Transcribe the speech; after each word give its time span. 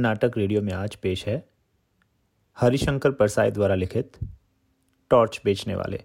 नाटक 0.00 0.32
रेडियो 0.36 0.60
में 0.62 0.72
आज 0.72 0.94
पेश 0.96 1.26
है 1.26 1.48
हरिशंकर 2.60 3.10
परसाई 3.10 3.50
द्वारा 3.50 3.74
लिखित 3.74 4.16
टॉर्च 5.10 5.40
बेचने 5.44 5.74
वाले। 5.74 6.00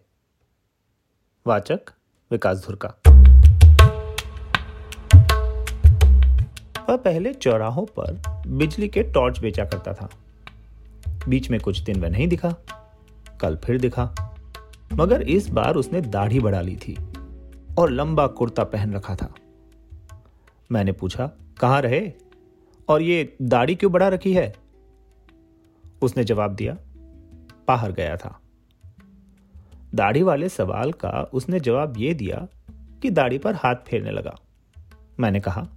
वाचक 1.47 1.79
विकास 2.31 2.65
धुरका। 2.65 2.89
वह 6.89 6.97
पहले 6.97 7.33
चौराहों 7.33 7.85
पर 7.99 8.21
बिजली 8.47 8.87
के 8.87 9.03
टॉर्च 9.03 9.39
बेचा 9.39 9.65
करता 9.65 9.93
था। 9.93 10.09
बीच 11.27 11.49
में 11.49 11.59
कुछ 11.59 11.79
दिन 11.79 12.01
वह 12.01 12.09
नहीं 12.09 12.27
दिखा, 12.27 12.55
कल 13.41 13.55
फिर 13.55 13.79
दिखा। 13.79 14.37
मगर 14.93 15.21
इस 15.21 15.49
बार 15.49 15.75
उसने 15.75 16.01
दाढ़ी 16.01 16.39
बढ़ा 16.39 16.61
ली 16.61 16.75
थी 16.75 16.97
और 17.77 17.91
लंबा 17.91 18.27
कुर्ता 18.27 18.63
पहन 18.63 18.93
रखा 18.93 19.15
था। 19.15 19.33
मैंने 20.71 20.91
पूछा, 20.91 21.31
कहाँ 21.59 21.81
रहे? 21.81 22.11
और 22.89 23.01
ये 23.01 23.37
दाढ़ी 23.41 23.75
क्यों 23.75 23.91
बढ़ा 23.91 24.07
रखी 24.07 24.33
है? 24.33 24.55
उसने 26.01 26.23
जवाब 26.23 26.55
दिया, 26.55 26.77
बाहर 27.67 27.91
गया 27.91 28.17
था। 28.17 28.39
दाढ़ी 29.95 30.23
वाले 30.23 30.49
सवाल 30.49 30.91
का 30.91 31.29
उसने 31.33 31.59
जवाब 31.59 31.97
यह 31.97 32.13
दिया 32.13 32.47
कि 33.01 33.09
दाढ़ी 33.09 33.37
पर 33.37 33.55
हाथ 33.55 33.75
फेरने 33.75 34.11
लगा। 34.11 34.39
मैंने 35.19 35.39
कहा, 35.39 35.67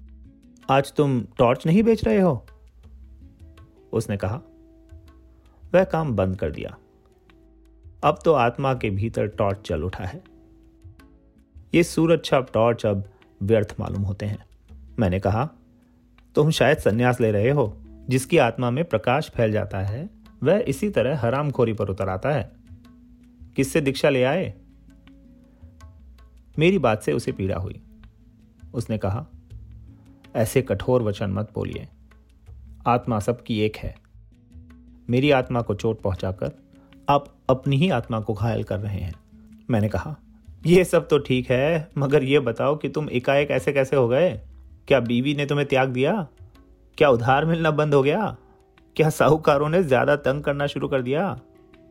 आज 0.71 0.93
तुम 0.93 1.27
टॉर्च 1.39 1.67
नहीं 1.67 1.83
बेच 1.83 2.05
रहे 2.05 2.21
हो? 2.21 2.47
उसने 3.93 4.17
कहा, 4.17 4.41
वह 5.75 5.85
काम 5.85 6.17
बंद 6.17 6.37
कर 6.37 6.51
दिया। 6.51 6.79
अब 8.05 8.19
तो 8.25 8.33
आत्मा 8.33 8.75
के 8.75 8.91
भीतर 8.91 9.27
टॉर्च 9.27 9.69
चल 9.69 9.83
उठा 9.83 10.05
है। 10.05 10.23
ये 11.75 11.83
सूरज 11.83 12.25
छप 12.25 12.47
टॉर्च 12.55 12.87
अब 12.87 13.05
व्यर्थ 13.43 13.77
मालूम 13.81 14.03
होते 14.03 14.27
हैं। 14.27 14.45
मैंने 14.99 15.21
कहा 15.21 15.51
तुम 16.39 16.51
शायद 16.51 16.79
संन्यास 16.79 17.21
ले 17.21 17.31
रहे 17.31 17.51
हो, 17.51 17.77
जिसकी 18.09 18.39
आत्मा 18.39 18.71
में 18.71 18.85
प्रकाश 18.85 19.31
फैल 19.31 19.53
जाता 19.53 19.79
है, 19.79 20.11
वह 20.43 20.65
इसी 20.69 20.91
तरह 20.91 21.19
हरामखोरी 21.19 21.73
पर 21.73 21.89
उतर 21.89 22.09
आता 22.09 22.31
है। 22.31 22.53
किससे 23.57 23.81
दीक्षा 23.81 24.09
ले 24.09 24.25
आए? 24.25 24.55
मेरी 26.59 26.79
बात 26.79 27.03
से 27.03 27.13
उसे 27.13 27.33
पीड़ा 27.33 27.57
हुई। 27.57 27.83
उसने 28.75 28.99
कहा, 28.99 29.27
ऐसे 30.37 30.63
कठोर 30.63 31.03
वचन 31.03 31.31
मत 31.31 31.53
बोलिए। 31.55 31.89
आत्मा 32.87 33.19
सबकी 33.19 33.61
एक 33.61 33.77
है। 33.77 33.97
मेरी 35.11 35.31
आत्मा 35.31 35.63
को 35.63 35.75
चोट 35.75 36.01
पहुंचाकर 36.01 36.53
आप 37.09 37.37
अपनी 37.51 37.77
ही 37.77 37.91
आत्मा 37.91 38.21
को 38.21 38.35
घायल 38.35 38.65
कर 38.65 38.79
रहे 38.79 39.01
हैं। 39.01 39.15
मैंने 39.71 39.89
कहा 39.89 40.17
यह 40.67 40.85
सब 40.85 41.09
तो 41.09 41.19
ठीक 41.19 41.51
है, 41.51 41.89
मगर 41.99 42.23
यह 42.23 42.41
बताओ 42.41 42.77
कि 42.77 42.89
तुम 42.89 43.11
एकाएक 43.11 43.51
ऐसे 43.51 43.73
कैसे 43.73 43.97
हो 43.97 44.09
गए? 44.09 44.41
क्या 44.89 45.01
बीवी 45.01 45.35
ने 45.35 45.47
तुम्हें 45.47 45.69
त्याग 45.69 45.89
दिया? 45.89 46.27
क्या 46.99 47.09
उधार 47.09 47.45
मिलना 47.45 47.71
बंद 47.71 47.95
हो 47.95 48.03
गया? 48.03 48.37
क्या 48.97 49.11
साहूकारों 49.11 49.69
ने 49.69 49.83
ज़्यादा 49.83 50.17
तंग 50.17 50.43
करना 50.43 50.67
शुरू 50.67 50.89
कर 50.89 51.03
दिया? 51.03 51.41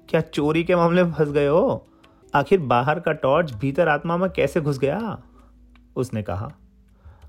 क्या 0.09 0.22
चोरी 0.22 0.64
के 0.64 0.76
मामले 0.76 1.04
में 1.04 1.14
फंस 1.14 1.28
गए 1.28 1.48
हो? 1.48 1.88
आखिर 2.36 2.59
बाहर 2.59 3.00
का 3.00 3.12
टॉर्च 3.12 3.54
भीतर 3.54 3.88
आत्मा 3.88 4.17
में 4.17 4.30
कैसे 4.30 4.62
घुस 4.62 4.80
गया? 4.80 5.23
उसने 5.95 6.23
कहा, 6.23 6.52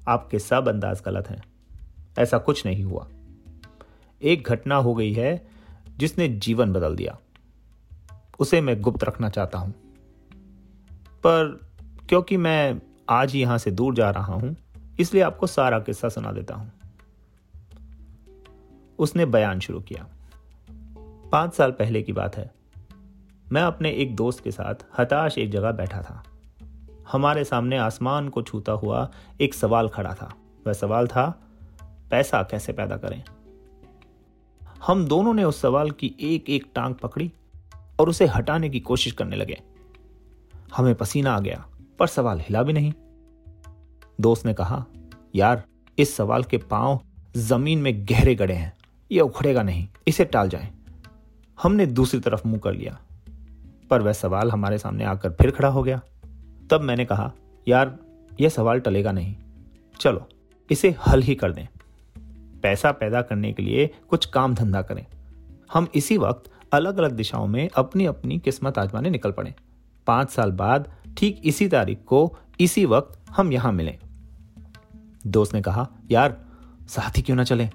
आपके 0.09 0.39
सब 0.39 0.69
अंदाज 0.69 1.03
गलत 1.07 1.29
हैं। 1.29 1.43
ऐसा 2.19 2.39
कुछ 2.39 2.67
नहीं 2.67 2.85
हुआ। 2.85 3.07
एक 4.23 4.49
घटना 4.49 4.77
हो 4.77 4.95
गई 4.95 5.13
है 5.13 5.47
जिसने 5.99 6.29
जीवन 6.29 6.73
बदल 6.73 6.97
दिया। 6.97 7.19
उसे 8.39 8.61
मैं 8.61 8.81
गुप्त 8.81 9.05
रखना 9.05 9.29
चाहता 9.29 9.59
हूँ। 9.59 9.71
पर 11.03 11.61
क्योंकि 12.09 12.37
मैं 12.37 12.81
आज 13.11 13.37
यहाँ 13.37 13.59
से 13.59 13.71
दूर 13.71 13.95
जा 13.95 14.11
रहा 14.11 14.35
हूँ 14.35 14.57
इसलिए 14.99 15.23
आपको 15.23 15.47
सारा 15.47 15.79
किस्सा 15.79 16.09
सुना 16.09 16.33
देता 16.33 16.55
हूँ। 16.55 16.73
उसने 18.99 19.27
बयान 19.27 19.61
शुरू 19.61 19.81
किया। 19.81 20.07
पाँच 21.33 21.55
साल 21.55 21.71
पहले 21.71 22.03
की 22.03 22.13
बात 22.13 22.37
है। 22.37 22.55
मैं 23.53 23.63
अपने 23.63 23.91
एक 23.91 24.17
दोस्त 24.17 24.45
के 24.45 24.51
साथ 24.51 24.75
हताश 24.99 25.39
एक 25.39 25.51
जगह 25.51 25.73
बैठा 25.73 26.03
था। 26.03 26.25
हमारे 27.13 27.45
सामने 27.45 27.79
आसमान 27.79 28.29
को 28.29 28.43
छूता 28.43 28.73
हुआ 28.73 29.11
एक 29.41 29.55
सवाल 29.55 29.89
खड़ा 29.89 30.15
था। 30.15 30.35
वह 30.67 30.73
सवाल 30.73 31.07
था, 31.07 31.43
पैसा 32.11 32.43
कैसे 32.43 32.73
पैदा 32.73 32.97
करें? 32.97 33.25
हम 34.87 35.07
दोनों 35.07 35.35
ने 35.35 35.45
उस 35.45 35.61
सवाल 35.61 35.91
की 35.91 36.15
एक 36.21 36.51
एक 36.51 36.71
टांग 36.75 36.95
पकड़ी 36.95 37.33
और 38.01 38.09
उसे 38.09 38.27
हटाने 38.27 38.71
की 38.71 38.81
कोशिश 38.81 39.13
करने 39.13 39.37
लगे। 39.37 39.63
हमें 40.77 40.95
पसीना 40.95 41.33
आ 41.33 41.41
गया, 41.41 41.67
पर 41.99 42.07
सवाल 42.07 42.41
हिला 42.41 42.63
भी 42.63 42.73
नहीं। 42.73 42.93
दोस्त 44.21 44.47
ने 44.47 44.55
कहा, 44.55 44.87
यार, 45.35 45.65
इस 45.99 46.17
सवाल 46.17 46.45
के 46.45 46.59
पाँव 46.59 47.01
ज़मीन 47.37 47.79
में 47.79 48.07
गहरे 48.07 48.35
गड़े 48.35 48.55
हैं। 48.55 48.77
यह 49.13 49.23
उखड़ेगा 49.23 49.63
नहीं। 49.63 49.89
इसे 50.09 50.25
टाल 50.25 50.49
जाए। 50.49 50.71
हमने 51.63 51.87
दूसरी 51.87 52.21
तरफ़ 52.21 52.49
मुँह 52.49 52.61
कर 52.61 52.73
लिया। 52.73 53.01
पर 53.91 54.03
वह 54.03 54.13
सवाल 54.13 54.51
हमारे 54.51 54.79
सामने 54.79 55.05
आकर 55.05 55.31
फिर 55.31 55.51
खड़ा 55.51 55.69
हो 55.69 55.83
गया। 55.83 56.01
तब 56.71 56.81
मैंने 56.81 57.05
कहा, 57.05 57.33
यार, 57.69 57.99
यह 58.41 58.49
सवाल 58.49 58.81
टलेगा 58.81 59.13
नहीं। 59.13 59.37
चलो, 60.01 60.29
इसे 60.71 60.97
हल 61.09 61.23
ही 61.23 61.35
कर 61.35 61.53
दें। 61.53 61.67
पैसा 62.63 62.93
पैदा 62.93 63.23
करने 63.23 63.53
के 63.53 63.63
लिए 63.63 63.95
कुछ 64.09 64.27
काम 64.27 64.55
धंधा 64.55 64.83
करें। 64.83 65.07
हम 65.73 65.89
इसी 65.95 66.17
वक्त 66.17 66.51
अलग 66.73 66.99
अलग 66.99 67.13
दिशाओं 67.13 67.47
में 67.47 67.69
अपनी 67.77 68.07
अपनी 68.07 68.39
किस्मत 68.39 68.79
आजमाने 68.79 69.11
निकल 69.11 69.31
पड़े। 69.31 69.55
पाँच 70.07 70.31
साल 70.31 70.51
बाद 70.51 70.93
ठीक 71.19 71.43
इसी 71.45 71.69
तारीख 71.69 72.05
को 72.07 72.37
इसी 72.61 72.85
वक्त 72.85 73.31
हम 73.31 73.53
यहाँ 73.53 73.73
मिले। 73.73 73.99
दोस्त 75.29 75.55
ने 75.55 75.63
कहा, 75.63 75.89
यार, 76.11 76.37
साथ 76.89 77.17
ही 77.17 77.23
क्यों 77.23 77.37
ना 77.37 77.45
चले? 77.45 77.69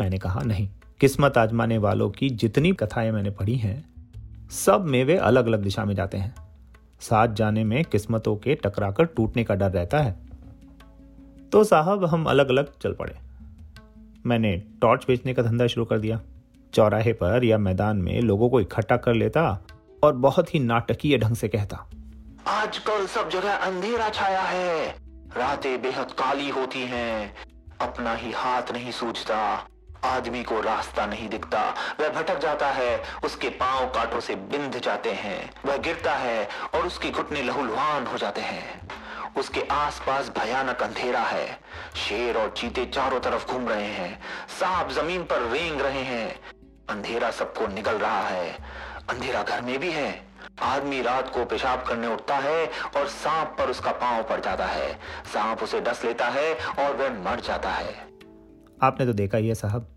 मैंने 0.00 0.18
कहा, 0.18 0.42
नहीं, 0.42 0.68
किस्मत 1.00 1.38
आजमाने 1.38 1.78
वालों 1.78 2.10
की 2.10 2.30
जितनी 2.30 2.72
कथाएँ 2.72 3.10
मैंने 3.10 3.30
पढ़ी 3.30 3.56
हैं, 3.56 3.84
सब 4.50 4.84
में 4.84 5.04
वे 5.04 5.16
अलग 5.16 5.46
अलग 5.46 5.62
दिशा 5.62 5.84
में 5.84 5.94
जाते 5.94 6.18
हैं। 6.18 6.34
साथ 7.00 7.28
जाने 7.28 7.64
में 7.64 7.84
किस्मतों 7.84 8.36
के 8.36 8.54
टकराकर 8.54 9.04
टूटने 9.06 9.44
का 9.44 9.54
डर 9.54 9.70
रहता 9.70 9.98
है। 9.98 10.16
तो 11.52 11.64
साहब, 11.64 12.04
हम 12.04 12.24
अलग 12.24 12.48
अलग 12.48 12.72
चल 12.78 12.92
पड़े। 12.92 13.18
मैंने 14.26 14.56
टॉर्च 14.80 15.04
बेचने 15.08 15.34
का 15.34 15.42
धंधा 15.42 15.66
शुरू 15.66 15.84
कर 15.86 15.98
दिया। 15.98 16.20
चौराहे 16.74 17.12
पर 17.12 17.44
या 17.44 17.58
मैदान 17.58 17.96
में 17.96 18.20
लोगों 18.20 18.48
को 18.50 18.60
इकट्ठा 18.60 18.96
कर 18.96 19.14
लेता 19.14 19.42
और 20.04 20.12
बहुत 20.12 20.54
ही 20.54 20.60
नाटकीय 20.60 21.18
ढंग 21.18 21.36
से 21.36 21.48
कहता, 21.48 21.86
आजकल 22.46 23.06
सब 23.06 23.28
जगह 23.30 23.54
अंधेरा 23.56 24.08
छाया 24.08 24.42
है। 24.42 25.01
रातें 25.36 25.82
बेहद 25.82 26.12
काली 26.12 26.48
होती 26.48 26.82
हैं। 26.82 27.36
अपना 27.80 28.14
ही 28.14 28.32
हाथ 28.32 28.62
नहीं 28.72 28.92
सूझता। 28.92 29.66
आदमी 30.04 30.42
को 30.42 30.60
रास्ता 30.60 31.06
नहीं 31.06 31.28
दिखता। 31.28 31.74
वह 32.00 32.08
भटक 32.08 32.38
जाता 32.38 32.70
है, 32.70 33.02
उसके 33.24 33.48
पाँव 33.48 33.86
कांटों 33.86 34.20
से 34.20 34.34
बिंध 34.34 34.78
जाते 34.78 35.12
हैं। 35.12 35.50
वह 35.64 35.76
गिरता 35.76 36.14
है 36.14 36.48
और 36.74 36.86
उसके 36.86 37.10
घुटने 37.10 37.42
लहूलुहान 37.42 38.06
हो 38.06 38.18
जाते 38.18 38.40
हैं। 38.40 38.88
उसके 39.36 39.62
आसपास 39.70 40.28
भयानक 40.28 40.82
अंधेरा 40.82 41.20
है। 41.20 41.60
शेर 42.08 42.38
और 42.38 42.50
चीते 42.50 42.86
चारों 42.86 43.20
तरफ़ 43.20 43.46
घूम 43.46 43.68
रहे 43.68 43.86
हैं। 43.86 44.22
सांप 44.60 44.90
ज़मीन 44.90 45.22
पर 45.22 45.40
रेंग 45.40 45.80
रहे 45.80 46.02
हैं। 46.02 46.40
अंधेरा 46.90 47.30
सबको 47.30 47.66
निकल 47.66 47.94
रहा 47.94 48.22
है। 48.22 48.56
अंधेरा 49.10 49.42
घर 49.42 49.60
में 49.60 49.78
भी 49.78 49.92
है। 49.92 50.31
आदमी 50.60 51.02
रात 51.02 51.30
को 51.34 51.44
पेशाब 51.44 51.84
करने 51.88 52.06
उठता 52.06 52.36
है 52.36 52.66
और 52.96 53.06
सांप 53.06 53.56
पर 53.58 53.70
उसका 53.70 53.92
पाँव 53.92 54.22
पड़ 54.22 54.40
जाता 54.40 54.66
है। 54.66 54.92
सांप 55.32 55.62
उसे 55.62 55.80
डस 55.80 56.04
लेता 56.04 56.28
है 56.28 56.54
और 56.54 56.96
वह 56.96 57.10
मर 57.24 57.40
जाता 57.40 57.70
है। 57.70 57.94
आपने 58.82 59.06
तो 59.06 59.12
देखा 59.12 59.38
ही 59.38 59.48
है 59.48 59.54
साहब 59.54 59.88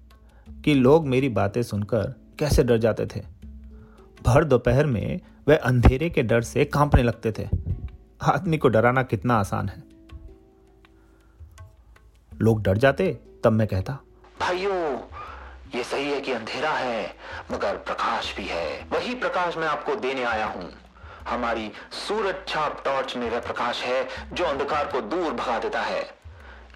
कि 0.65 0.73
लोग 0.73 1.07
मेरी 1.07 1.29
बातें 1.29 1.63
सुनकर 1.63 2.13
कैसे 2.39 2.63
डर 2.63 2.77
जाते 2.77 3.05
थे। 3.05 3.21
भर 4.25 4.43
दोपहर 4.43 4.85
में 4.85 5.21
वह 5.47 5.55
अंधेरे 5.55 6.09
के 6.09 6.23
डर 6.23 6.41
से 6.41 6.65
कांपने 6.65 7.03
लगते 7.03 7.31
थे। 7.31 7.47
आदमी 8.21 8.57
को 8.57 8.69
डराना 8.69 9.03
कितना 9.03 9.35
आसान 9.35 9.69
है। 9.69 9.83
लोग 12.41 12.61
डर 12.61 12.77
जाते 12.77 13.19
तब 13.43 13.51
मैं 13.51 13.67
कहता 13.67 13.97
भाइयों 14.39 14.97
ये 15.75 15.83
सही 15.83 16.09
है 16.09 16.21
कि 16.21 16.31
अंधेरा 16.31 16.71
है, 16.71 17.15
मगर 17.51 17.75
प्रकाश 17.77 18.35
भी 18.37 18.43
है। 18.43 18.87
वही 18.91 19.15
प्रकाश 19.15 19.57
मैं 19.57 19.67
आपको 19.67 19.95
देने 19.95 20.23
आया 20.23 20.45
हूँ। 20.45 20.69
हमारी 21.29 21.71
सूरज 21.91 22.35
छाप 22.47 22.81
टॉर्च 22.85 23.17
वह 23.17 23.39
प्रकाश 23.39 23.83
है, 23.83 24.07
जो 24.33 24.45
अंधकार 24.45 24.85
को 24.85 25.01
दूर 25.01 25.33
भगा 25.33 25.59
देता 25.59 25.81
है। 25.81 26.03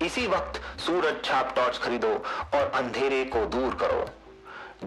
इसी 0.02 0.28
वक्त 0.28 0.62
सूरज 0.80 1.24
छाप 1.24 1.54
टॉर्च 1.56 1.78
खरीदो 1.78 2.14
और 2.54 2.72
अंधेरे 2.76 3.24
को 3.26 3.46
दूर 3.46 3.76
करो। 3.76 4.06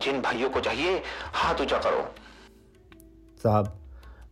जिन 0.01 0.21
भाइयों 0.21 0.51
को 0.51 0.61
चाहिए, 0.61 1.03
हाथ 1.33 1.61
ऊँचा 1.61 1.79
करो। 1.79 2.15
साहब, 3.43 3.79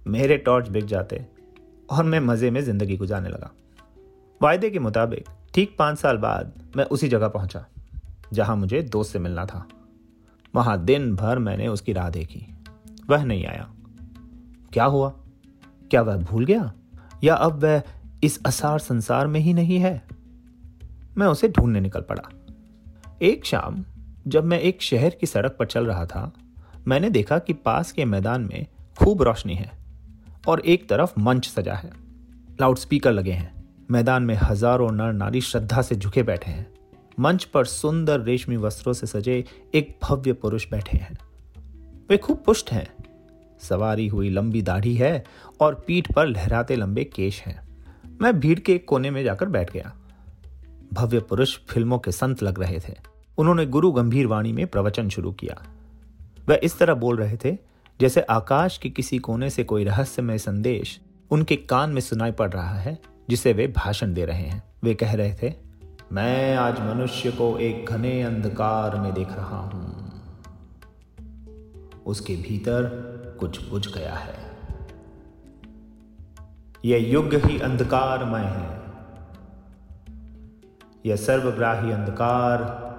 मेरे 0.07 0.37
टॉर्च 0.37 0.69
बिक 0.69 0.85
जाते 0.85 1.27
और 1.91 2.05
मैं 2.05 2.21
मज़े 2.21 2.51
में 2.51 2.61
ज़िंदगी 2.61 2.97
गुजारने 2.97 3.29
लगा। 3.29 3.51
वायदे 4.41 4.71
के 4.71 4.79
मुताबिक, 4.79 5.29
ठीक 5.55 5.77
पाँच 5.79 5.99
साल 5.99 6.17
बाद 6.17 6.73
मैं 6.77 6.85
उसी 6.85 7.09
जगह 7.09 7.29
पहुँचा। 7.29 7.67
जहाँ 8.33 8.57
मुझे 8.57 8.83
दोस्त 8.83 9.13
से 9.13 9.19
मिलना 9.19 9.47
था। 9.47 9.69
वहाँ 10.55 10.85
दिन 10.85 11.17
भर 11.17 11.39
मैंने 11.39 11.69
उसकी 11.69 11.93
राह 11.93 12.11
देखी। 12.11 12.55
वह 13.11 13.25
नहीं 13.25 13.47
आया। 13.47 13.71
क्या 14.73 14.85
हुआ? 14.85 15.09
क्या 15.91 16.03
वह 16.03 16.17
भूल 16.17 16.45
गया? 16.45 16.73
या 17.25 17.35
अब 17.35 17.65
वह 17.65 17.83
इस 18.25 18.41
असार 18.47 18.79
संसार 18.79 19.27
में 19.27 19.41
ही 19.41 19.55
नहीं 19.55 19.79
है? 19.79 20.07
मैं 21.19 21.27
उसे 21.27 21.49
ढूँढने 21.49 21.81
निकल 21.81 22.01
पड़ा। 22.01 22.31
एक 23.23 23.45
शाम, 23.45 23.85
जब 24.29 24.45
मैं 24.45 24.61
एक 24.61 24.83
शहर 24.83 25.11
की 25.11 25.27
सड़क 25.27 25.57
पर 25.59 25.67
चल 25.67 25.87
रहा 25.87 26.07
था, 26.07 26.33
मैंने 26.89 27.11
देखा 27.11 27.39
कि 27.39 27.53
पास 27.53 27.93
के 27.93 28.05
मैदान 28.05 28.41
में 28.41 28.67
खूब 28.99 29.23
रोशनी 29.23 29.55
है 29.55 29.73
और 30.49 30.61
एक 30.61 30.89
तरफ़ 30.89 31.21
मंच 31.21 31.49
सजा 31.49 31.75
है। 31.75 31.91
लाउडस्पीकर 32.61 33.13
लगे 33.13 33.33
हैं। 33.33 33.61
मैदान 33.91 34.23
में 34.23 34.35
हज़ारों 34.35 34.93
नर 34.93 35.13
नारी 35.13 35.41
श्रद्धा 35.41 35.83
से 35.83 35.97
झुके 35.97 36.23
बैठे 36.23 36.51
हैं। 36.51 36.73
मंच 37.21 37.45
पर 37.45 37.65
सुंदर 37.65 38.21
रेशमी 38.21 38.57
वस्त्रों 38.57 38.93
से 38.93 39.07
सजे 39.07 39.45
एक 39.75 39.99
भव्य 40.03 40.33
पुरुष 40.33 40.71
बैठे 40.71 40.99
हैं। 40.99 41.19
वे 42.11 42.17
खूब 42.17 42.43
पुष्ट 42.47 42.73
हैं। 42.73 42.89
सवारी 43.61 44.09
हुई 44.09 44.31
लंबी 44.31 44.63
दाढ़ी 44.63 44.95
है 44.95 45.25
और 45.61 45.75
पीठ 45.75 46.13
पर 46.13 46.27
लहराते 46.27 46.77
लंबे 46.77 47.05
केश 47.05 47.41
हैं। 47.41 47.69
मैं 48.21 48.41
भीड़ 48.41 48.59
के 48.59 48.75
एक 48.75 48.89
कोने 48.89 49.11
में 49.11 49.25
जाकर 49.25 49.47
बैठ 49.47 49.73
गया। 49.73 49.93
भव्य 50.93 51.21
पुरुष 51.21 51.59
फ़िल्मों 51.69 51.99
के 51.99 52.13
संत 52.13 52.43
लग 52.43 52.61
रहे 52.61 52.81
थे। 52.89 52.95
उन्होंने 53.39 53.67
गुरु 53.67 53.93
गंभीर 53.93 54.27
वाणी 54.27 54.53
में 54.53 54.67
प्रवचन 54.67 55.09
शुरू 55.09 55.33
किया। 55.33 55.63
वह 56.49 56.61
इस 56.63 56.79
तरह 56.79 56.95
बोल 56.95 57.17
रहे 57.17 57.37
थे, 57.45 57.57
जैसे 58.01 58.21
आकाश 58.21 58.79
के 58.79 58.91
किसी 58.91 59.19
कोने 59.19 59.51
से 59.51 59.65
कोई 59.65 59.85
रहस्यमय 59.85 60.39
संदेश 60.39 61.01
उनके 61.31 61.57
कान 61.57 61.91
में 61.91 62.01
सुनाई 62.01 62.33
पड़ 62.33 62.53
रहा 62.53 62.79
है, 62.79 62.99
जिसे 63.31 63.53
वे 63.53 63.67
भाषण 63.67 64.15
दे 64.15 64.25
रहे 64.25 64.43
हैं। 64.43 64.63
वे 64.83 64.95
कह 64.95 65.15
रहे 65.15 65.35
थे 65.35 65.70
मैं 66.13 66.57
आज 66.57 66.81
मनुष्य 66.81 67.31
को 67.31 67.59
एक 67.59 67.87
घने 67.87 68.23
अंधकार 68.23 69.01
में 69.01 69.15
देख 69.15 69.33
रहा 69.33 69.59
हूँ। 69.59 70.13
उसके 72.07 72.37
भीतर 72.37 72.85
कुछ 73.41 73.69
बुझ 73.69 73.95
गया 73.95 74.15
है। 74.15 74.35
यह 76.85 77.11
युग 77.11 77.35
ही 77.35 77.61
अंधकारमय 77.61 78.41
है। 78.41 78.83
यह 81.07 81.17
सर्वग्राही 81.17 81.93
अंधकार 81.93 82.91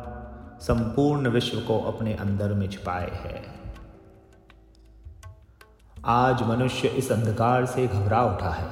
संपूर्ण 0.62 1.30
विश्व 1.30 1.60
को 1.60 1.80
अपने 1.80 2.14
अंदर 2.14 2.54
में 2.54 2.70
छिपाए 2.70 3.12
है। 3.12 3.46
आज 6.06 6.44
मनुष्य 6.44 6.88
इस 6.88 7.12
अंधकार 7.12 7.66
से 7.66 7.88
घबरा 7.88 8.24
उठा 8.24 8.50
है। 8.50 8.70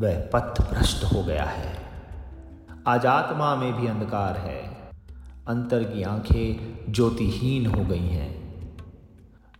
वह 0.00 0.30
पथ 0.32 0.70
भ्रष्ट 0.70 1.04
हो 1.04 1.22
गया 1.22 1.44
है। 1.44 1.83
आज 2.86 3.06
आत्मा 3.06 3.56
में 3.56 3.80
भी 3.80 3.86
अंधकार 3.86 4.36
है। 4.36 4.90
अंतर 5.48 5.84
की 5.84 6.02
आँखें 6.02 6.78
ज्योतिहीन 6.92 7.66
हो 7.66 7.84
गई 7.84 8.06
हैं। 8.06 8.58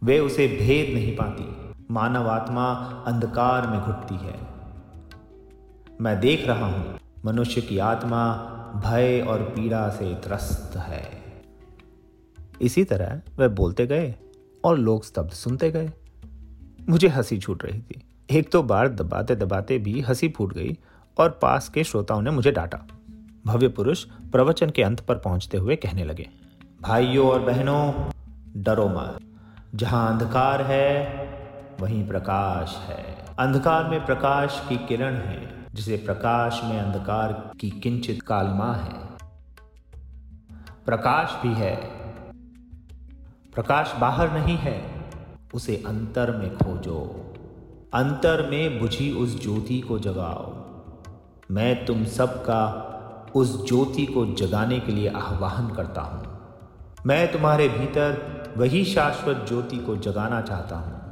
वे 0.03 0.19
उसे 0.19 0.47
भेद 0.49 0.95
नहीं 0.95 1.17
पाती। 1.17 1.75
मानव 1.91 2.29
आत्मा 2.29 2.73
अंधकार 3.07 3.67
में 3.67 3.81
घुटती 3.81 4.15
है। 4.15 4.41
मैं 6.01 6.21
देख 6.21 6.47
रहा 6.47 6.67
हूँ, 6.67 6.99
मनुष्य 7.25 7.61
की 7.61 7.79
आत्मा 7.79 8.35
भय 8.85 9.27
और 9.29 9.43
पीड़ा 9.43 9.89
से 9.89 10.15
त्रस्त 10.15 10.77
है। 10.77 11.11
इसी 12.61 12.85
तरह 12.85 13.21
वह 13.39 13.49
बोलते 13.49 13.87
गए 13.87 14.15
और 14.65 14.79
लोग 14.79 15.05
स्तब्ध 15.05 15.31
सुनते 15.31 15.71
गए। 15.71 15.93
मुझे 16.89 17.09
हँसी 17.09 17.39
छूट 17.39 17.65
रही 17.65 17.81
थी। 17.81 18.03
एक 18.31 18.53
तो 18.53 18.63
बार 18.63 18.89
दबाते 18.89 19.37
दबाते 19.37 19.79
भी 19.79 20.01
हँसी 20.01 20.29
फूट 20.29 20.53
गई 20.53 20.79
और 21.19 21.31
पास 21.31 21.69
के 21.69 21.85
श्रोताओं 21.85 22.23
ने 22.23 22.31
मुझे 22.31 22.53
डांटा। 22.53 22.87
भव्य 23.47 23.69
पुरुष 23.69 24.05
प्रवचन 24.33 24.71
के 24.71 24.83
अंत 24.83 25.01
पर 25.01 25.15
पहुँचते 25.15 25.57
हुए 25.57 25.77
कहने 25.77 26.05
लगे, 26.05 26.29
भाइयों 26.83 27.29
और 27.29 27.41
बहनों, 27.41 28.11
डरो 28.57 28.89
मत। 28.89 29.19
जहाँ 29.75 30.13
अंधकार 30.13 30.63
है, 30.63 30.95
वहीं 31.81 32.09
प्रकाश 32.09 32.77
है। 32.89 33.27
अंधकार 33.39 33.85
में 33.85 34.07
प्रकाश 34.07 34.63
की 34.69 34.77
किरण 34.77 35.15
है, 35.15 35.67
जिसे 35.75 35.97
प्रकाश 35.97 36.61
में 36.65 36.81
अंधकार 36.81 37.53
की 37.61 37.71
किंचित 37.71 38.23
कालमा 38.23 38.75
है। 38.75 39.07
प्रकाश 40.87 41.43
भी 41.43 41.55
है। 41.55 41.77
प्रकाश 43.55 43.95
बाहर 44.01 44.33
नहीं 44.33 44.57
है, 44.57 45.05
उसे 45.55 45.83
अंतर 45.87 46.37
में 46.37 46.57
खोजो। 46.57 47.01
अंतर 47.95 48.51
में 48.51 48.81
बुझी 48.81 49.13
उस 49.13 49.43
ज्योति 49.43 49.81
को 49.81 49.99
जगाओ। 49.99 50.53
मैं 51.51 51.87
तुम 51.87 52.05
सबका 52.05 52.91
उस 53.35 53.69
ज्योति 53.69 54.07
को 54.07 54.27
जगाने 54.27 54.81
के 54.81 54.93
लिए 54.93 55.09
आह्वान 55.09 55.75
करता 55.75 56.01
हूँ। 56.01 56.35
मैं 57.07 57.33
तुम्हारे 57.33 57.69
भीतर 57.69 58.35
वही 58.57 58.85
शाश्वत 58.85 59.45
ज्योति 59.49 59.77
को 59.77 59.97
जगाना 59.97 60.41
चाहता 60.41 60.77
हूँ। 60.77 61.05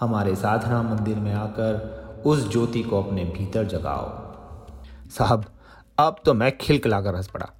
हमारे 0.00 0.36
साधना 0.36 0.82
मंदिर 0.82 1.16
में 1.16 1.34
आकर 1.34 2.02
उस 2.26 2.52
ज्योति 2.52 2.82
को 2.82 3.02
अपने 3.02 3.24
भीतर 3.24 3.64
जगाओ। 3.64 4.32
साहब, 5.10 5.44
अब 5.98 6.16
तो 6.24 6.34
मैं 6.34 6.58
खिलखिलाकर 6.58 7.14
हंस 7.14 7.28
पड़ा। 7.28 7.50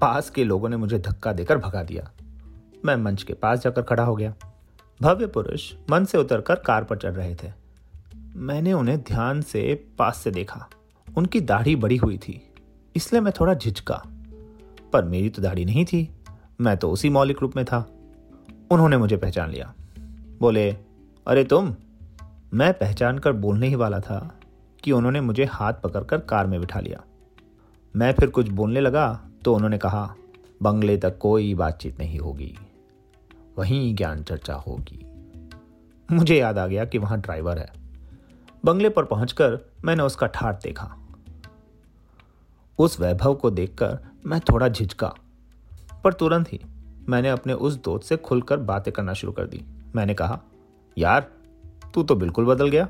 पास 0.00 0.30
के 0.30 0.44
लोगों 0.44 0.68
ने 0.68 0.76
मुझे 0.76 0.98
धक्का 0.98 1.32
देकर 1.32 1.58
भगा 1.58 1.82
दिया। 1.82 2.10
मैं 2.84 2.96
मंच 2.96 3.22
के 3.22 3.32
पास 3.32 3.62
जाकर 3.62 3.82
खड़ा 3.82 4.04
हो 4.04 4.16
गया। 4.16 4.34
भव्य 5.02 5.26
पुरुष 5.26 5.72
मन 5.90 6.04
से 6.04 6.18
उतरकर 6.18 6.54
कार 6.54 6.84
पर 6.84 6.96
चढ़ 6.96 7.12
रहे 7.12 7.34
थे। 7.34 7.52
मैंने 8.36 8.72
उन्हें 8.72 9.02
ध्यान 9.02 9.42
से 9.42 9.90
पास 9.98 10.16
से 10.16 10.30
देखा। 10.30 10.68
उनकी 11.16 11.40
दाढ़ी 11.40 11.76
बड़ी 11.76 11.96
हुई 11.96 12.18
थी। 12.18 12.49
इसलिए 12.96 13.22
मैं 13.22 13.32
थोड़ा 13.40 13.54
झिझका। 13.54 14.02
पर 14.92 15.04
मेरी 15.04 15.28
तो 15.28 15.42
दाढ़ी 15.42 15.64
नहीं 15.64 15.84
थी। 15.84 16.14
मैं 16.60 16.76
तो 16.76 16.90
उसी 16.90 17.08
मौलिक 17.08 17.36
रूप 17.42 17.56
में 17.56 17.64
था। 17.64 17.90
उन्होंने 18.70 18.96
मुझे 18.96 19.16
पहचान 19.16 19.50
लिया। 19.50 19.74
बोले, 20.40 20.70
अरे 21.26 21.44
तुम, 21.44 21.76
मैं 22.54 22.72
पहचान 22.72 23.18
कर 23.18 23.32
बोलने 23.32 23.66
ही 23.66 23.74
वाला 23.74 24.00
था 24.00 24.38
कि 24.84 24.92
उन्होंने 24.92 25.20
मुझे 25.20 25.44
हाथ 25.44 25.72
पकड़कर 25.72 26.18
कार 26.18 26.46
में 26.46 26.60
बिठा 26.60 26.80
लिया। 26.80 27.04
मैं 27.96 28.12
फिर 28.12 28.28
कुछ 28.28 28.48
बोलने 28.48 28.80
लगा 28.80 29.24
तो 29.44 29.54
उन्होंने 29.54 29.78
कहा, 29.78 30.14
बंगले 30.62 30.96
तक 30.96 31.18
कोई 31.18 31.54
बातचीत 31.54 31.98
नहीं 31.98 32.18
होगी। 32.18 32.58
वहीं 33.58 33.94
ज्ञान 33.94 34.22
चर्चा 34.22 34.54
होगी। 34.54 35.06
मुझे 36.12 36.36
याद 36.36 36.58
आ 36.58 36.66
गया 36.66 36.84
कि 36.84 36.98
वहाँ 36.98 37.20
ड्राइवर 37.20 37.58
है। 37.58 37.72
बंगले 38.64 38.88
पर 38.88 39.04
पहुंचकर 39.04 39.70
मैंने 39.84 40.02
उसका 40.02 40.26
ठाट 40.26 40.62
देखा। 40.62 40.96
उस 42.80 43.00
वैभव 43.00 43.34
को 43.34 43.50
देखकर 43.50 43.98
मैं 44.26 44.40
थोड़ा 44.40 44.68
झिझका। 44.68 45.14
पर 46.04 46.12
तुरंत 46.12 46.52
ही 46.52 46.60
मैंने 47.08 47.28
अपने 47.28 47.52
उस 47.52 47.74
दोस्त 47.74 48.06
से 48.06 48.16
खुलकर 48.16 48.56
बातें 48.56 48.92
करना 48.92 49.12
शुरू 49.12 49.32
कर 49.32 49.46
दी। 49.46 49.64
मैंने 49.94 50.14
कहा, 50.14 50.40
यार, 50.98 51.30
तू 51.94 52.02
तो 52.02 52.14
बिल्कुल 52.14 52.46
बदल 52.46 52.68
गया। 52.68 52.88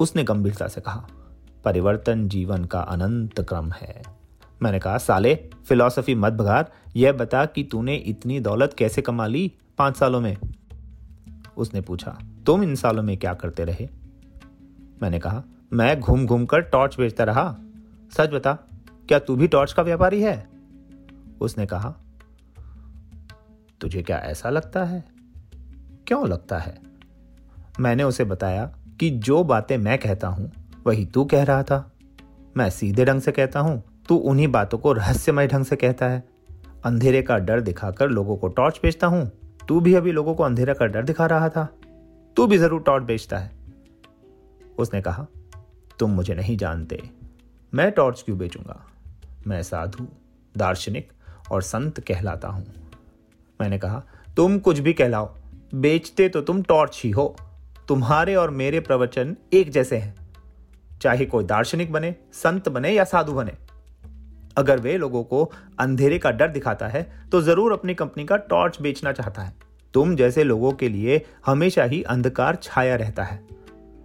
उसने 0.00 0.24
गंभीरता 0.24 0.68
से 0.68 0.80
कहा, 0.80 1.06
परिवर्तन 1.64 2.28
जीवन 2.28 2.64
का 2.64 2.80
अनंत 2.80 3.40
क्रम 3.40 3.72
है। 3.72 4.02
मैंने 4.62 4.78
कहा, 4.78 4.98
साले, 4.98 5.34
फिलॉसफी 5.68 6.14
मत 6.14 6.32
भगार। 6.32 6.72
यह 6.96 7.12
बता 7.12 7.44
कि 7.46 7.64
तूने 7.64 7.96
इतनी 7.96 8.40
दौलत 8.40 8.74
कैसे 8.78 9.02
कमा 9.02 9.26
ली 9.26 9.52
पाँच 9.78 9.96
सालों 9.96 10.20
में? 10.20 10.36
उसने 11.56 11.80
पूछा, 11.80 12.18
तुम 12.46 12.62
इन 12.62 12.74
सालों 12.74 13.02
में 13.02 13.16
क्या 13.16 13.34
करते 13.34 13.64
रहे? 13.64 13.88
मैंने 15.02 15.18
कहा, 15.18 15.42
मैं 15.72 16.00
घूम 16.00 16.26
घूम 16.26 16.46
कर 16.46 16.60
टॉर्च 16.60 16.96
बेचता 16.98 17.24
रहा। 17.24 17.56
सच 18.12 18.30
बता 18.30 18.58
क्या 19.10 19.18
तू 19.18 19.36
भी 19.36 19.48
टॉर्च 19.48 19.72
का 19.72 19.82
व्यापारी 19.82 20.22
है? 20.22 20.48
उसने 21.40 21.66
कहा, 21.66 21.94
तुझे 23.80 24.02
क्या 24.02 24.18
ऐसा 24.18 24.50
लगता 24.50 24.84
है? 24.84 25.04
क्यों 26.06 26.28
लगता 26.28 26.58
है? 26.58 26.78
मैंने 27.80 28.02
उसे 28.02 28.24
बताया 28.24 28.74
कि 29.00 29.10
जो 29.10 29.44
बातें 29.44 29.78
मैं 29.78 29.98
कहता 29.98 30.28
हूँ, 30.28 30.52
वही 30.86 31.06
तू 31.06 31.24
कह 31.24 31.44
रहा 31.44 31.62
था। 31.62 31.92
मैं 32.56 32.70
सीधे 32.70 33.04
ढंग 33.04 33.20
से 33.20 33.32
कहता 33.32 33.60
हूँ, 33.60 33.82
तू 34.08 34.16
उन्हीं 34.16 34.48
बातों 34.48 34.78
को 34.78 34.92
रहस्यमय 34.92 35.46
ढंग 35.46 35.64
से 35.64 35.76
कहता 35.76 36.06
है। 36.06 36.28
अंधेरे 36.84 37.22
का 37.22 37.38
डर 37.38 37.60
दिखाकर 37.60 38.08
लोगों 38.08 38.36
को 38.36 38.48
टॉर्च 38.48 38.80
बेचता 38.82 39.06
हूँ। 39.06 39.30
तू 39.68 39.80
भी 39.80 39.94
अभी 39.94 40.12
लोगों 40.12 40.34
को 40.34 40.42
अंधेरा 40.42 40.74
का 40.74 40.86
डर 40.86 41.02
दिखा 41.02 41.26
रहा 41.26 41.48
था। 41.48 41.68
तू 42.36 42.46
भी 42.46 42.58
ज़रूर 42.58 42.82
टॉर्च 42.82 43.04
बेचता 43.04 43.38
है। 43.38 43.50
उसने 44.78 45.00
कहा, 45.00 45.26
तुम 45.98 46.10
मुझे 46.10 46.34
नहीं 46.34 46.56
जानते। 46.56 47.10
मैं 47.74 47.92
टॉर्च 47.92 48.22
क्यों 48.22 48.38
बेचूँगा? 48.38 48.86
मैं 49.46 49.62
साधु, 49.62 50.06
दार्शनिक 50.54 51.12
और 51.50 51.62
संत 51.62 52.00
कहलाता 52.00 52.48
हूँ। 52.48 52.64
मैंने 53.60 53.78
कहा, 53.78 54.02
तुम 54.36 54.58
कुछ 54.58 54.78
भी 54.78 54.92
कहलाओ, 54.92 55.34
बेचते 55.74 56.28
तो 56.28 56.40
तुम 56.42 56.62
टॉर्च 56.62 57.00
ही 57.04 57.10
हो, 57.10 57.34
तुम्हारे 57.88 58.34
और 58.34 58.50
मेरे 58.52 58.80
प्रवचन 58.80 59.36
एक 59.52 59.70
जैसे 59.70 59.96
हैं। 59.96 60.14
चाहे 61.00 61.26
कोई 61.26 61.44
दार्शनिक 61.44 61.92
बने, 61.92 62.14
संत 62.34 62.68
बने 62.68 62.92
या 62.92 63.04
साधु 63.04 63.32
बने, 63.32 63.52
अगर 64.56 64.80
वे 64.80 64.96
लोगों 64.98 65.22
को 65.24 65.44
अंधेरे 65.80 66.18
का 66.18 66.30
डर 66.30 66.48
दिखाता 66.48 66.88
है 66.88 67.02
तो 67.32 67.40
ज़रूर 67.42 67.72
अपनी 67.72 67.94
कंपनी 67.94 68.24
का 68.24 68.36
टॉर्च 68.38 68.80
बेचना 68.82 69.12
चाहता 69.12 69.42
है। 69.42 69.54
तुम 69.94 70.14
जैसे 70.16 70.44
लोगों 70.44 70.72
के 70.72 70.88
लिए 70.88 71.24
हमेशा 71.46 71.84
ही 71.84 72.02
अंधकार 72.04 72.58
छाया 72.62 72.96
रहता 72.96 73.24
है। 73.24 73.40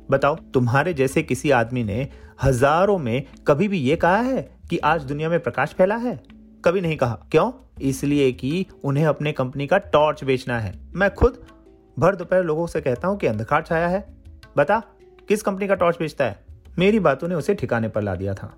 बताओ, 0.10 0.36
तुम्हारे 0.54 0.94
जैसे 0.94 1.24
किसी 1.24 1.51
आदमी 1.51 1.84
ने 1.84 2.08
हज़ारों 2.44 2.98
में 2.98 3.24
कभी 3.48 3.68
भी 3.68 3.80
ये 3.80 3.96
कहा 3.96 4.18
है? 4.18 4.55
कि 4.69 4.77
आज 4.77 5.03
दुनिया 5.03 5.29
में 5.29 5.39
प्रकाश 5.39 5.74
फैला 5.74 5.95
है? 5.95 6.19
कभी 6.65 6.81
नहीं 6.81 6.98
कहा। 6.98 7.19
क्यों? 7.31 7.51
इसलिए 7.81 8.31
कि 8.31 8.65
उन्हें 8.84 9.05
अपने 9.05 9.31
कंपनी 9.31 9.67
का 9.67 9.77
टॉर्च 9.77 10.24
बेचना 10.24 10.60
है। 10.60 10.74
मैं 10.95 11.13
खुद 11.13 11.43
भर 11.98 12.15
दोपहर 12.15 12.43
लोगों 12.43 12.67
से 12.67 12.81
कहता 12.81 13.07
हूँ 13.07 13.17
कि 13.17 13.27
अंधकार 13.27 13.63
छाया 13.63 13.88
है। 13.88 14.05
बता, 14.57 14.81
किस 15.27 15.41
कंपनी 15.41 15.67
का 15.67 15.75
टॉर्च 15.75 16.00
बेचता 16.00 16.25
है? 16.25 16.39
मेरी 16.79 17.00
बातों 17.00 17.27
ने 17.27 17.36
उसे 17.36 17.53
ठिकाने 17.53 17.89
पर 17.89 18.01
ला 18.01 18.15
दिया 18.15 18.34
था। 18.34 18.53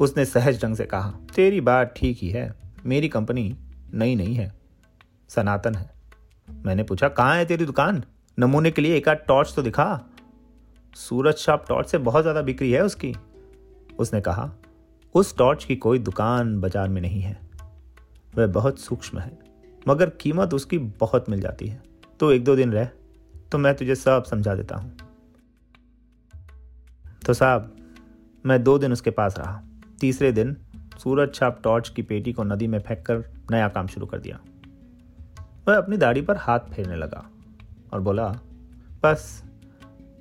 उसने 0.00 0.24
सहज 0.24 0.62
ढंग 0.62 0.76
से 0.76 0.84
कहा, 0.84 1.10
तेरी 1.36 1.60
बात 1.60 1.94
ठीक 1.96 2.18
ही 2.22 2.28
है। 2.28 2.52
मेरी 2.86 3.08
कंपनी 3.08 3.56
नई 3.94 4.14
नहीं 4.14 4.34
है। 4.34 4.52
सनातन 5.28 5.74
है। 5.74 5.90
मैंने 6.48 6.82
पूछा, 6.82 7.08
कहाँ 7.08 7.36
है 7.36 7.44
तेरी 7.44 7.64
दुकान? 7.64 8.02
नमूने 8.38 8.70
के 8.70 8.82
लिए 8.82 8.96
एक 8.96 9.08
आध 9.08 9.24
टॉर्च 9.28 9.52
तो 9.56 9.62
दिखा। 9.62 10.00
सूरज 10.96 11.34
शाप 11.34 11.64
टॉर्च 11.68 11.88
से 11.88 11.98
बहुत 11.98 12.22
ज़्यादा 12.22 12.42
बिक्री 12.42 12.70
है 12.72 12.84
उसकी। 12.84 13.14
उसने 13.98 14.20
कहा 14.20 14.50
उस 15.14 15.36
टॉर्च 15.36 15.64
की 15.64 15.76
कोई 15.76 15.98
दुकान 15.98 16.60
बाज़ार 16.60 16.88
में 16.88 17.00
नहीं 17.02 17.20
है। 17.20 17.36
वह 18.34 18.46
बहुत 18.46 18.78
सूक्ष्म 18.78 19.18
है, 19.18 19.38
मगर 19.88 20.10
कीमत 20.20 20.54
उसकी 20.54 20.78
बहुत 20.78 21.30
मिल 21.30 21.40
जाती 21.40 21.66
है। 21.66 21.82
तो 22.20 22.32
एक 22.32 22.44
दो 22.44 22.56
दिन 22.56 22.72
रह 22.72 22.88
तो 23.52 23.58
मैं 23.58 23.74
तुझे 23.74 23.94
सब 23.94 24.24
समझा 24.24 24.54
देता 24.54 24.76
हूँ। 24.76 24.96
तो 27.26 27.34
साहब, 27.34 27.74
मैं 28.44 28.62
दो 28.64 28.78
दिन 28.78 28.92
उसके 28.92 29.10
पास 29.10 29.38
रहा। 29.38 29.62
तीसरे 30.00 30.32
दिन 30.32 30.56
सूरज 30.98 31.34
छाप 31.34 31.60
टॉर्च 31.62 31.88
की 31.88 32.02
पेटी 32.02 32.32
को 32.32 32.44
नदी 32.44 32.66
में 32.66 32.78
फेंक 32.78 33.04
कर 33.06 33.24
नया 33.50 33.68
काम 33.68 33.86
शुरू 33.86 34.06
कर 34.06 34.18
दिया। 34.18 34.38
वह 35.68 35.76
अपनी 35.76 35.96
दाढ़ी 35.96 36.22
पर 36.22 36.36
हाथ 36.36 36.70
फेरने 36.70 36.96
लगा 36.96 37.24
और 37.92 38.00
बोला, 38.00 38.28
बस, 39.02 39.42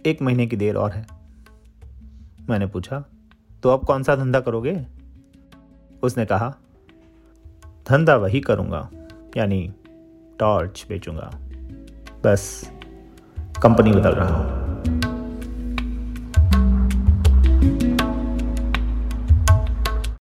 एक 0.06 0.22
महीने 0.22 0.48
की 0.48 0.56
देर 0.56 0.76
और 0.76 0.92
है। 0.92 1.06
मैंने 2.50 2.68
पूछा 2.68 3.04
तो 3.64 3.70
अब 3.70 3.86
कौन 3.86 4.04
सा 4.04 4.16
धंधा 4.16 4.40
करोगे? 4.40 4.86
उसने 6.04 6.26
कहा, 6.26 6.56
धंधा 7.90 8.16
वही 8.16 8.40
करूँगा, 8.40 8.90
यानी 9.38 9.74
टॉर्च 10.40 10.86
बेचूँगा। 10.90 11.32
बस, 12.24 12.72
कंपनी 13.64 13.92
बदल 13.92 14.12
रहा। 14.12 14.36
हूँ 14.36 14.67